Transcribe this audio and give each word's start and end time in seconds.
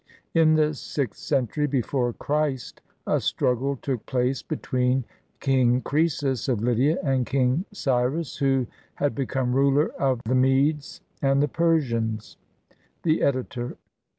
In 0.33 0.55
the 0.55 0.73
sixth 0.73 1.19
century 1.19 1.67
before 1.67 2.11
Christ, 2.13 2.81
a 3.05 3.19
struggle 3.21 3.75
took 3.75 4.03
place 4.07 4.41
between 4.41 5.03
King 5.39 5.79
Croesus 5.81 6.49
of 6.49 6.59
Lydia 6.59 6.97
and 7.03 7.23
King 7.23 7.65
Cyrus, 7.71 8.37
who 8.37 8.65
had 8.95 9.13
become 9.13 9.53
ruler 9.53 9.89
of 9.99 10.19
the 10.25 10.33
Medes 10.33 11.01
and 11.21 11.39
the 11.39 11.47
Persians. 11.47 12.37
The 13.03 13.21
Editor. 13.21 13.77